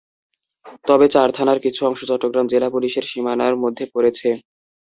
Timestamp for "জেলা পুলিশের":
2.49-3.05